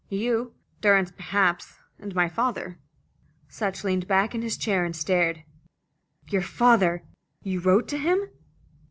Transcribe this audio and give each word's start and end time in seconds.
"You, 0.09 0.55
Durrance 0.79 1.11
perhaps, 1.11 1.75
and 1.99 2.15
my 2.15 2.27
father." 2.27 2.79
Sutch 3.47 3.83
leaned 3.83 4.07
back 4.07 4.33
in 4.33 4.41
his 4.41 4.57
chair 4.57 4.83
and 4.83 4.95
stared. 4.95 5.43
"Your 6.31 6.41
father! 6.41 7.03
You 7.43 7.59
wrote 7.59 7.87
to 7.89 7.99
him?" 7.99 8.17